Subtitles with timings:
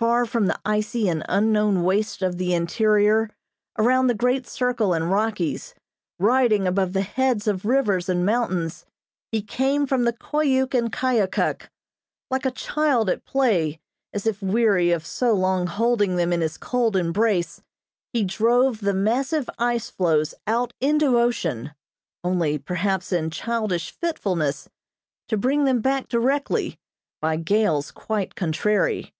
[0.00, 3.30] Far from the icy and unknown wastes of the interior,
[3.78, 5.74] around the great Circle and Rockies,
[6.18, 8.84] riding above the heads of rivers and mountains,
[9.32, 11.70] he came from the Koyuk and Koyukuk.
[12.30, 13.80] Like a child at play,
[14.12, 17.62] as if weary of so long holding them in his cold embrace,
[18.12, 21.72] he drove the massive ice floes out into ocean,
[22.22, 24.68] only, perhaps, in childish fitfulness,
[25.28, 26.78] to bring them back directly,
[27.22, 29.10] by gales quite contrary.